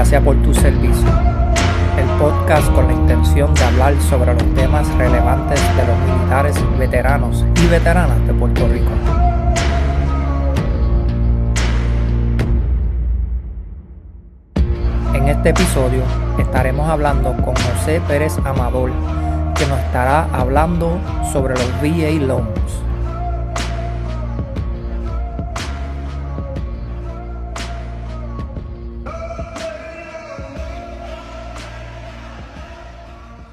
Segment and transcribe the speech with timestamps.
[0.00, 1.08] Gracias por tu servicio,
[1.98, 7.44] el podcast con la intención de hablar sobre los temas relevantes de los militares, veteranos
[7.62, 8.90] y veteranas de Puerto Rico.
[15.12, 16.02] En este episodio
[16.38, 18.92] estaremos hablando con José Pérez Amador,
[19.54, 20.98] que nos estará hablando
[21.30, 22.89] sobre los VA Loans.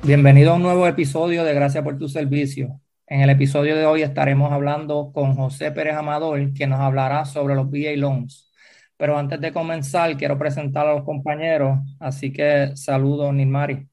[0.07, 2.79] Bienvenido a un nuevo episodio de Gracias por tu servicio.
[3.07, 7.55] En el episodio de hoy estaremos hablando con José Pérez Amador, quien nos hablará sobre
[7.55, 8.49] los VA Loans.
[8.95, 13.85] Pero antes de comenzar, quiero presentar a los compañeros, así que saludos, Nilmari.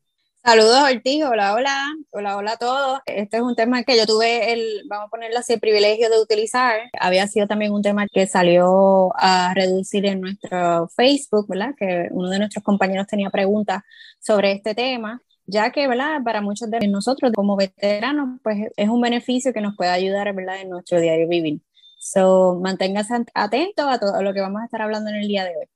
[0.44, 3.00] Saludos Ortiz, hola, hola, hola, hola a todos.
[3.06, 6.20] Este es un tema que yo tuve el, vamos a ponerlo así, el privilegio de
[6.22, 6.78] utilizar.
[7.00, 11.74] Había sido también un tema que salió a reducir en nuestro Facebook, ¿verdad?
[11.76, 13.82] Que uno de nuestros compañeros tenía preguntas
[14.20, 16.22] sobre este tema ya que, ¿verdad?
[16.24, 20.60] Para muchos de nosotros como veteranos, pues es un beneficio que nos puede ayudar, ¿verdad?
[20.60, 21.60] En nuestro diario vivir.
[21.98, 25.50] So, manténgase atento a todo lo que vamos a estar hablando en el día de
[25.50, 25.66] hoy.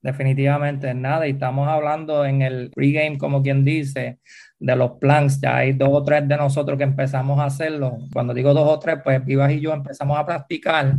[0.00, 4.18] Definitivamente nada, y estamos hablando en el pregame, como quien dice,
[4.58, 5.40] de los plans.
[5.40, 7.98] Ya hay dos o tres de nosotros que empezamos a hacerlo.
[8.12, 10.96] Cuando digo dos o tres, pues Vivas y yo empezamos a practicar.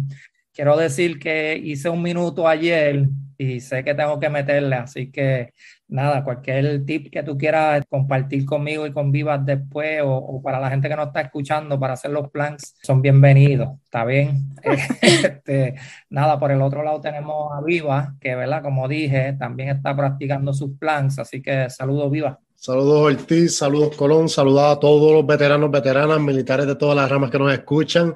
[0.53, 5.53] Quiero decir que hice un minuto ayer y sé que tengo que meterle, así que
[5.87, 10.69] nada, cualquier tip que tú quieras compartir conmigo y con Vivas después o, para la
[10.69, 14.55] gente que nos está escuchando para hacer los plans, son bienvenidos, ¿está bien?
[15.01, 15.75] este,
[16.09, 18.61] nada, por el otro lado tenemos a Viva, que, ¿verdad?
[18.61, 22.39] Como dije, también está practicando sus plans, así que saludos, Viva.
[22.55, 27.29] Saludos Ortiz, saludos Colón, saludos a todos los veteranos, veteranas, militares de todas las ramas
[27.29, 28.15] que nos escuchan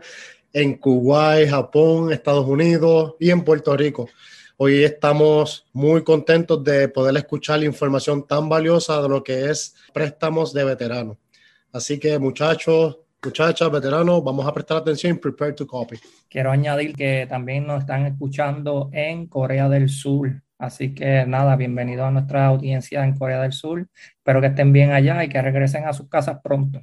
[0.54, 4.10] en Kuwait, Japón, Estados Unidos y en Puerto Rico.
[4.60, 10.52] Hoy estamos muy contentos de poder escuchar información tan valiosa de lo que es préstamos
[10.52, 11.18] de veteranos.
[11.72, 16.00] Así que muchachos, muchachas, veteranos, vamos a prestar atención y prepare to copy.
[16.28, 20.42] Quiero añadir que también nos están escuchando en Corea del Sur.
[20.58, 23.88] Así que nada, bienvenido a nuestra audiencia en Corea del Sur.
[24.16, 26.82] Espero que estén bien allá y que regresen a sus casas pronto.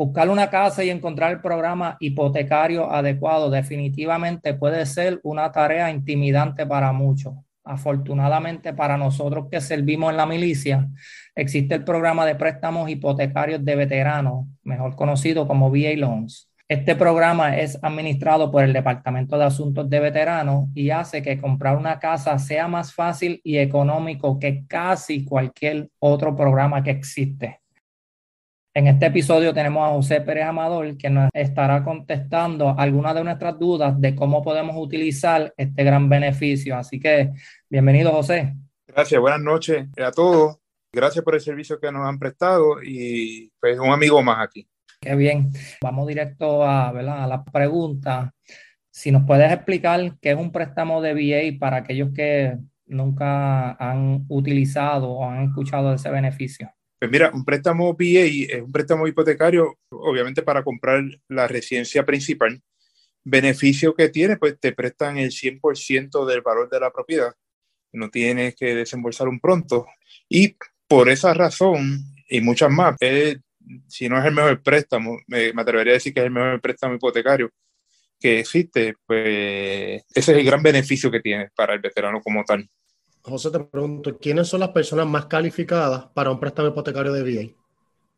[0.00, 6.64] Buscar una casa y encontrar el programa hipotecario adecuado definitivamente puede ser una tarea intimidante
[6.64, 7.34] para muchos.
[7.64, 10.88] Afortunadamente para nosotros que servimos en la milicia,
[11.34, 16.50] existe el programa de préstamos hipotecarios de veteranos, mejor conocido como VA Loans.
[16.66, 21.76] Este programa es administrado por el Departamento de Asuntos de Veteranos y hace que comprar
[21.76, 27.60] una casa sea más fácil y económico que casi cualquier otro programa que existe.
[28.80, 33.58] En este episodio tenemos a José Pérez Amador que nos estará contestando algunas de nuestras
[33.58, 36.74] dudas de cómo podemos utilizar este gran beneficio.
[36.78, 37.30] Así que
[37.68, 38.54] bienvenido José.
[38.86, 40.56] Gracias, buenas noches a todos.
[40.94, 44.66] Gracias por el servicio que nos han prestado y pues un amigo más aquí.
[44.98, 45.50] Qué bien.
[45.82, 47.24] Vamos directo a, ¿verdad?
[47.24, 48.32] a la pregunta.
[48.90, 54.24] Si nos puedes explicar qué es un préstamo de VA para aquellos que nunca han
[54.30, 56.72] utilizado o han escuchado de ese beneficio.
[57.00, 62.60] Pues mira, un préstamo VA es un préstamo hipotecario, obviamente para comprar la residencia principal.
[63.24, 67.32] Beneficio que tiene, pues te prestan el 100% del valor de la propiedad.
[67.92, 69.86] No tienes que desembolsar un pronto.
[70.28, 70.56] Y
[70.86, 72.96] por esa razón y muchas más,
[73.88, 76.60] si no es el mejor préstamo, me, me atrevería a decir que es el mejor
[76.60, 77.50] préstamo hipotecario
[78.20, 82.68] que existe, pues ese es el gran beneficio que tiene para el veterano como tal.
[83.22, 87.54] José, te pregunto, ¿quiénes son las personas más calificadas para un préstamo hipotecario de VA?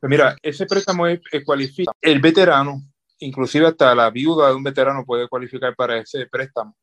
[0.00, 2.82] Pues mira, ese préstamo es, cualifica el veterano,
[3.18, 6.76] inclusive hasta la viuda de un veterano puede cualificar para ese préstamo,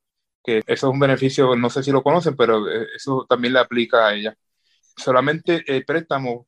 [0.43, 3.59] que eso es un beneficio, no sé si lo conocen, pero eh, eso también le
[3.59, 4.35] aplica a ella.
[4.95, 6.47] Solamente el préstamo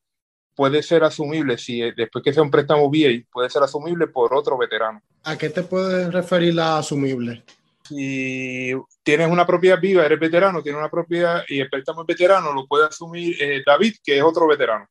[0.54, 4.34] puede ser asumible, si eh, después que sea un préstamo VA, puede ser asumible por
[4.34, 5.02] otro veterano.
[5.24, 7.44] ¿A qué te puedes referir la asumible?
[7.92, 8.72] Si
[9.02, 12.66] tienes una propiedad viva, eres veterano, tienes una propiedad y el préstamo es veterano, lo
[12.66, 14.86] puede asumir eh, David, que es otro veterano.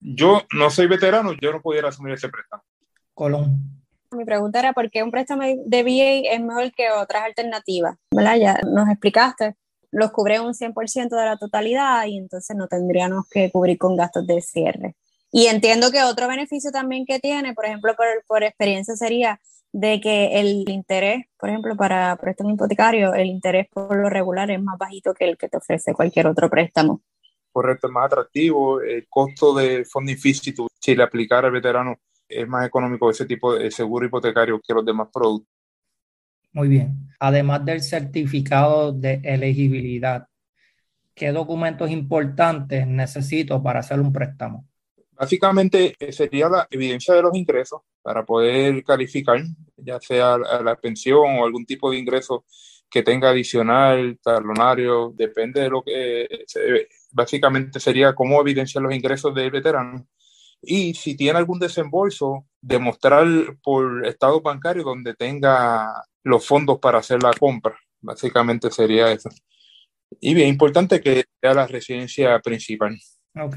[0.00, 2.62] Yo no soy veterano, yo no pudiera asumir ese préstamo.
[3.14, 3.82] Colón.
[4.10, 8.36] Mi pregunta era por qué un préstamo de VA es mejor que otras alternativas, ¿verdad?
[8.36, 9.54] Ya nos explicaste,
[9.90, 14.26] los cubre un 100% de la totalidad y entonces no tendríamos que cubrir con gastos
[14.26, 14.96] de cierre.
[15.30, 19.40] Y entiendo que otro beneficio también que tiene, por ejemplo, por, por experiencia sería
[19.72, 24.62] de que el interés, por ejemplo, para préstamo hipotecario, el interés por lo regular es
[24.62, 27.02] más bajito que el que te ofrece cualquier otro préstamo.
[27.50, 28.80] Correcto, es más atractivo.
[28.80, 31.96] El costo de funding fee, si le aplicara al veterano,
[32.28, 35.48] es más económico ese tipo de seguro hipotecario que los demás productos.
[36.52, 37.08] Muy bien.
[37.18, 40.26] Además del certificado de elegibilidad,
[41.14, 44.66] ¿qué documentos importantes necesito para hacer un préstamo?
[45.12, 49.42] Básicamente eh, sería la evidencia de los ingresos para poder calificar,
[49.76, 52.44] ya sea la pensión o algún tipo de ingreso
[52.90, 56.28] que tenga adicional, talonario, depende de lo que
[57.10, 60.06] básicamente sería cómo evidenciar los ingresos del veterano.
[60.60, 63.26] Y si tiene algún desembolso, demostrar
[63.62, 67.76] por estado bancario donde tenga los fondos para hacer la compra.
[68.00, 69.30] Básicamente sería eso.
[70.20, 72.96] Y bien importante que sea la residencia principal.
[73.34, 73.56] Ok.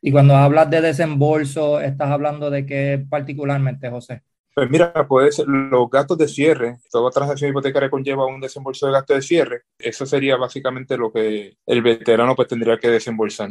[0.00, 4.22] Y cuando hablas de desembolso, ¿estás hablando de qué particularmente, José?
[4.54, 6.78] Pues mira, puede ser los gastos de cierre.
[6.90, 9.62] Toda transacción hipotecaria conlleva un desembolso de gasto de cierre.
[9.78, 13.50] Eso sería básicamente lo que el veterano pues tendría que desembolsar,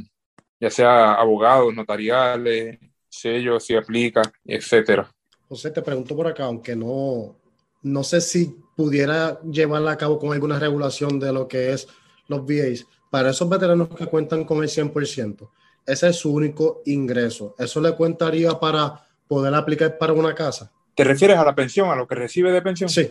[0.60, 2.78] ya sea abogados, notariales,
[3.10, 5.10] sellos, si aplica, etcétera.
[5.50, 7.36] José, te pregunto por acá, aunque no,
[7.82, 11.88] no sé si pudiera llevarla a cabo con alguna regulación de lo que es
[12.28, 12.86] los VAs.
[13.10, 15.50] Para esos veteranos que cuentan con el 100%,
[15.86, 17.56] ese es su único ingreso.
[17.58, 20.72] ¿Eso le cuentaría para poder aplicar para una casa?
[20.96, 22.90] ¿Te refieres a la pensión, a lo que recibe de pensión?
[22.90, 23.10] Sí.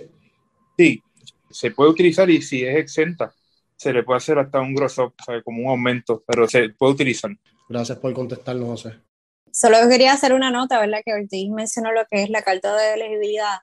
[0.77, 1.03] Sí,
[1.51, 3.35] se puede utilizar y si es exenta,
[3.77, 5.15] se le puede hacer hasta un gross up,
[5.45, 7.31] como un aumento, pero se puede utilizar.
[7.69, 8.99] Gracias por contestarnos, José.
[9.53, 11.01] Solo quería hacer una nota, ¿verdad?
[11.05, 13.59] Que Ortiz mencionó lo que es la carta de elegibilidad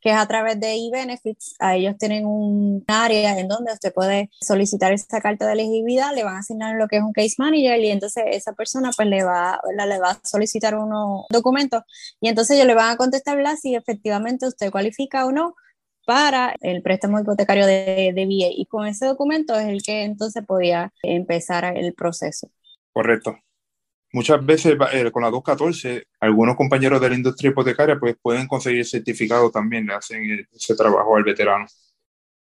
[0.00, 1.56] que es a través de eBenefits.
[1.58, 6.24] A ellos tienen un área en donde usted puede solicitar esta carta de elegibilidad, le
[6.24, 9.24] van a asignar lo que es un case manager y entonces esa persona pues le
[9.24, 11.82] va, le va a solicitar unos documentos
[12.20, 15.54] y entonces ellos le van a contestar si efectivamente usted cualifica o no
[16.06, 20.44] para el préstamo hipotecario de, de VA y con ese documento es el que entonces
[20.46, 22.50] podía empezar el proceso.
[22.92, 23.36] Correcto.
[24.12, 28.84] Muchas veces eh, con la 214, algunos compañeros de la industria hipotecaria pues, pueden conseguir
[28.84, 31.66] certificado también, le hacen ese trabajo al veterano,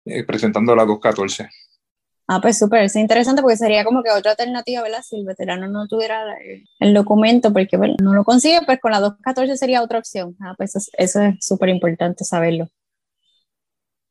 [0.06, 1.49] eh, presentando la 214.
[2.26, 5.03] Ah, pues súper, es interesante porque sería como que otra alternativa, ¿verdad?
[5.03, 6.25] Si el veterano no tuviera
[6.79, 10.37] el documento porque no lo consigue, pues con la 214 sería otra opción.
[10.41, 12.69] Ah, pues eso, eso es súper importante saberlo.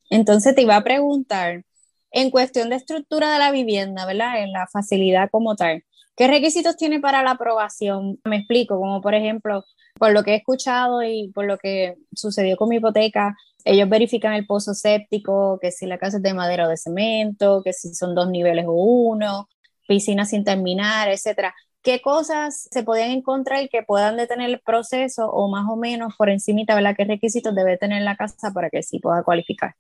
[0.09, 1.63] Entonces te iba a preguntar,
[2.12, 4.42] en cuestión de estructura de la vivienda, ¿verdad?
[4.42, 5.83] En la facilidad como tal,
[6.17, 8.19] ¿Qué requisitos tiene para la aprobación?
[8.25, 9.63] Me explico, como por ejemplo,
[9.99, 14.33] por lo que he escuchado y por lo que sucedió con mi hipoteca, ellos verifican
[14.33, 17.93] el pozo séptico, que si la casa es de madera o de cemento, que si
[17.93, 19.47] son dos niveles o uno,
[19.87, 21.53] piscina sin terminar, etcétera.
[21.83, 26.29] ¿Qué cosas se pueden encontrar que puedan detener el proceso o más o menos por
[26.29, 26.95] encima, ¿verdad?
[26.97, 29.75] ¿Qué requisitos debe tener la casa para que sí pueda cualificar?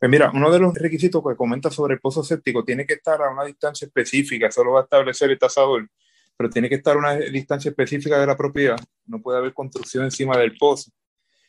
[0.00, 3.20] Pues mira, uno de los requisitos que comenta sobre el pozo séptico tiene que estar
[3.20, 5.90] a una distancia específica, eso lo va a establecer el tasador,
[6.38, 10.04] pero tiene que estar a una distancia específica de la propiedad, no puede haber construcción
[10.04, 10.90] encima del pozo.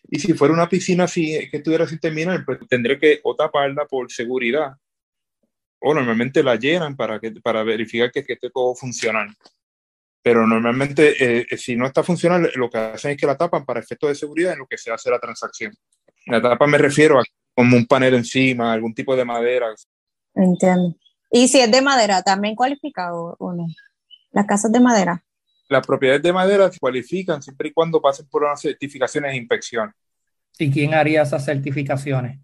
[0.10, 2.60] Y si fuera una piscina así, que estuviera sin terminar, pues
[3.00, 4.74] que o taparla por seguridad,
[5.80, 9.34] o normalmente la llenan para, que, para verificar que, que esté todo funcional.
[10.22, 13.80] Pero normalmente, eh, si no está funcional, lo que hacen es que la tapan para
[13.80, 15.74] efectos de seguridad en lo que se hace la transacción.
[16.26, 17.24] La tapa me refiero a
[17.56, 19.68] como un panel encima, algún tipo de madera.
[20.34, 20.96] Entiendo.
[21.30, 23.68] ¿Y si es de madera, también cualificado o no?
[24.32, 25.24] ¿Las casas de madera?
[25.70, 29.94] Las propiedades de madera se cualifican siempre y cuando pasen por unas certificaciones e inspección.
[30.58, 32.40] ¿Y quién haría esas certificaciones?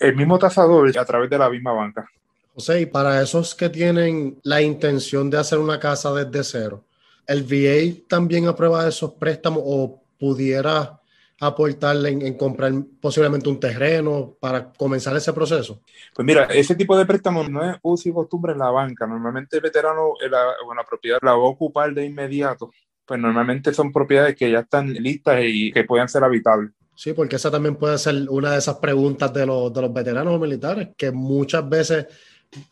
[0.00, 2.08] El mismo tasador a través de la misma banca.
[2.54, 6.84] José, y para esos que tienen la intención de hacer una casa desde cero,
[7.26, 10.97] ¿el VA también aprueba esos préstamos o pudiera
[11.40, 15.80] aportarle en, comprar posiblemente un terreno para comenzar ese proceso?
[16.14, 19.06] Pues mira, ese tipo de préstamo no es uso y costumbre en la banca.
[19.06, 20.44] Normalmente el veterano, la,
[20.76, 22.70] la propiedad la va a ocupar de inmediato.
[23.04, 26.72] Pues normalmente son propiedades que ya están listas y que puedan ser habitables.
[26.94, 30.40] Sí, porque esa también puede ser una de esas preguntas de los, de los veteranos
[30.40, 32.06] militares, que muchas veces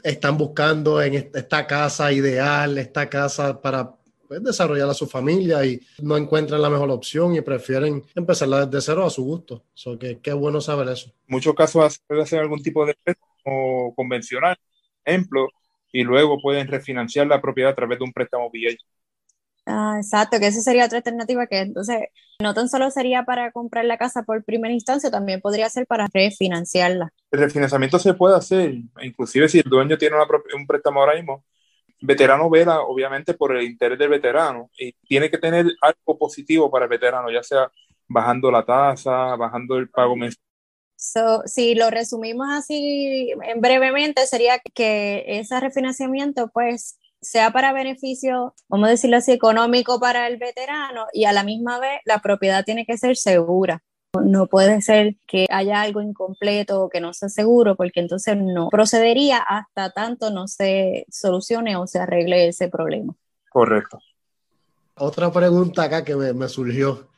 [0.03, 3.95] están buscando en esta casa ideal, esta casa para
[4.27, 8.93] pues, desarrollar a su familia y no encuentran la mejor opción y prefieren empezarla desde
[8.93, 9.65] cero a su gusto.
[9.75, 11.09] So que qué bueno saber eso.
[11.09, 14.57] En muchos casos puede hacer algún tipo de préstamo convencional,
[15.05, 15.49] ejemplo,
[15.93, 18.77] y luego pueden refinanciar la propiedad a través de un préstamo VA.
[19.69, 21.99] Ah, exacto, que esa sería otra alternativa que entonces
[22.41, 26.07] no tan solo sería para comprar la casa por primera instancia, también podría ser para
[26.13, 27.13] refinanciarla.
[27.33, 30.17] El refinanciamiento se puede hacer, inclusive si el dueño tiene
[30.55, 31.45] un préstamo ahora mismo,
[32.01, 36.85] veterano vela obviamente por el interés del veterano y tiene que tener algo positivo para
[36.85, 37.71] el veterano, ya sea
[38.09, 41.43] bajando la tasa, bajando el pago mensual.
[41.47, 48.89] si lo resumimos así en brevemente, sería que ese refinanciamiento pues sea para beneficio, vamos
[48.89, 52.87] a decirlo así, económico para el veterano y a la misma vez la propiedad tiene
[52.87, 53.83] que ser segura
[54.21, 58.69] No puede ser que haya algo incompleto o que no sea seguro, porque entonces no
[58.69, 63.15] procedería hasta tanto no se solucione o se arregle ese problema.
[63.51, 63.99] Correcto.
[64.99, 67.09] Otra pregunta acá que me, me surgió.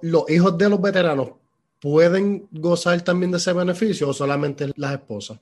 [0.00, 1.30] ¿Los hijos de los veteranos
[1.80, 5.38] pueden gozar también de ese beneficio o solamente las esposas?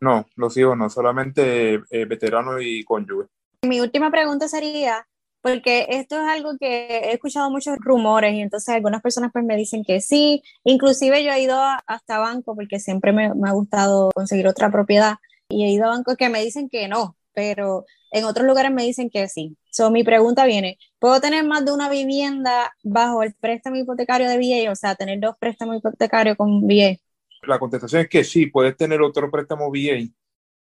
[0.00, 3.28] No, los hijos no, solamente eh, veteranos y cónyuges.
[3.62, 5.06] Mi última pregunta sería,
[5.44, 9.58] porque esto es algo que he escuchado muchos rumores y entonces algunas personas pues me
[9.58, 14.08] dicen que sí, inclusive yo he ido hasta banco porque siempre me, me ha gustado
[14.14, 15.16] conseguir otra propiedad
[15.50, 18.84] y he ido a bancos que me dicen que no, pero en otros lugares me
[18.84, 19.54] dicen que sí.
[19.70, 24.38] So, mi pregunta viene, ¿puedo tener más de una vivienda bajo el préstamo hipotecario de
[24.38, 24.72] VA?
[24.72, 26.96] O sea, tener dos préstamos hipotecarios con VA.
[27.42, 30.08] La contestación es que sí, puedes tener otro préstamo VA.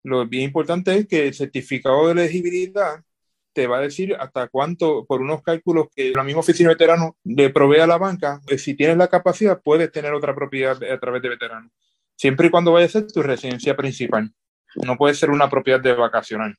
[0.03, 3.05] Lo bien importante es que el certificado de elegibilidad
[3.53, 7.17] te va a decir hasta cuánto, por unos cálculos que la misma oficina de veterano
[7.25, 11.01] le provee a la banca, eh, si tienes la capacidad, puedes tener otra propiedad a
[11.01, 11.71] través de veterano.
[12.17, 14.33] Siempre y cuando vaya a ser tu residencia principal.
[14.77, 16.57] No puede ser una propiedad de vacacional.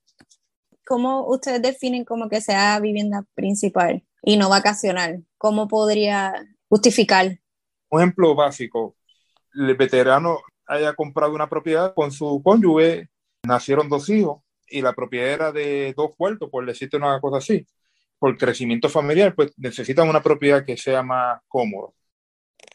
[0.85, 5.25] ¿Cómo ustedes definen como que sea vivienda principal y no vacacional?
[5.37, 6.33] ¿Cómo podría
[6.67, 7.39] justificar?
[7.89, 8.95] Un ejemplo básico,
[9.53, 13.09] el veterano haya comprado una propiedad con su cónyuge,
[13.43, 14.41] nacieron dos hijos
[14.73, 17.65] y la propiedad era de dos cuartos, por decirte una cosa así.
[18.19, 21.89] Por crecimiento familiar, pues necesitan una propiedad que sea más cómoda.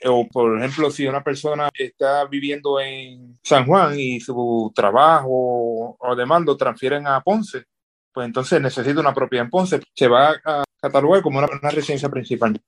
[0.07, 6.17] O, por ejemplo, si una persona está viviendo en San Juan y su trabajo o
[6.17, 7.65] demás transfieren a Ponce,
[8.13, 9.81] pues entonces necesita una propiedad en Ponce.
[9.95, 12.61] Se va a catalogar como una, residencia principal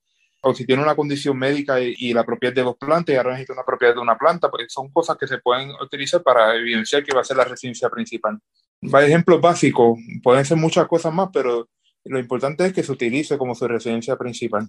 [0.43, 3.53] o si tiene una condición médica y, la propiedad de dos plantas y ahora necesita
[3.53, 7.15] una propiedad de una planta, pues son cosas que se pueden utilizar para evidenciar que
[7.15, 8.41] va a ser la residencia principal.
[8.83, 11.69] Va ejemplos básicos, pueden ser muchas cosas más, pero
[12.05, 14.69] lo importante es que se utilice como su residencia principal.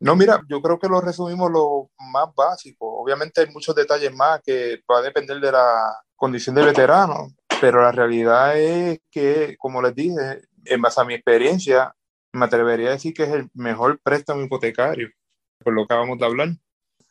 [0.00, 3.00] No, mira, yo creo que lo resumimos lo más básico.
[3.00, 7.28] Obviamente hay muchos detalles más que va a depender de la condición del veterano,
[7.60, 11.95] pero la realidad es que, como les dije, en base a mi experiencia,
[12.36, 15.08] me atrevería a decir que es el mejor préstamo hipotecario,
[15.64, 16.48] por lo que acabamos de hablar.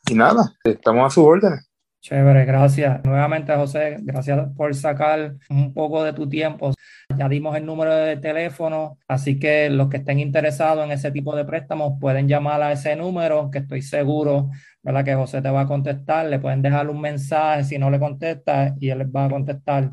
[0.08, 1.68] Y nada, estamos a sus órdenes.
[2.00, 3.04] Chévere, gracias.
[3.04, 6.72] Nuevamente, José, gracias por sacar un poco de tu tiempo.
[7.18, 11.34] Ya dimos el número de teléfono, así que los que estén interesados en ese tipo
[11.34, 14.50] de préstamos pueden llamar a ese número, que estoy seguro,
[14.84, 15.04] ¿verdad?
[15.04, 16.26] Que José te va a contestar.
[16.26, 19.90] Le pueden dejar un mensaje si no le contesta y él va a contestar,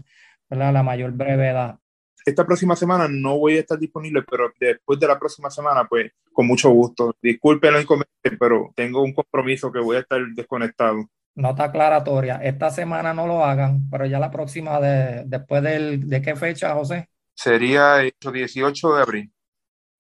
[0.48, 0.70] ¿verdad?
[0.70, 1.80] A la mayor brevedad.
[2.26, 6.12] Esta próxima semana no voy a estar disponible, pero después de la próxima semana, pues
[6.32, 7.16] con mucho gusto.
[7.22, 12.70] Disculpen los inconvenientes, pero tengo un compromiso que voy a estar desconectado nota aclaratoria, esta
[12.70, 17.10] semana no lo hagan, pero ya la próxima, de, después del, de qué fecha, José?
[17.34, 19.34] Sería el 18 de abril.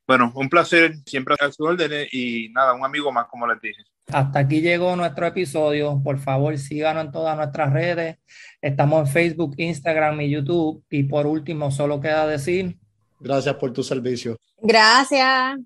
[0.06, 3.84] Bueno, un placer siempre a su órdenes y nada, un amigo más, como les dije.
[4.08, 6.02] Hasta aquí llegó nuestro episodio.
[6.04, 8.18] Por favor, síganos en todas nuestras redes.
[8.62, 10.84] Estamos en Facebook, Instagram y YouTube.
[10.90, 12.78] Y por último, solo queda decir.
[13.20, 14.38] Gracias por tu servicio.
[14.62, 15.58] Gracias.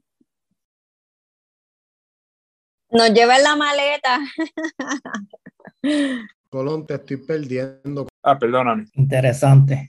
[2.90, 4.20] Nos lleva la maleta.
[6.50, 8.08] Colón, te estoy perdiendo.
[8.24, 8.86] Ah, perdóname.
[8.94, 9.86] Interesante.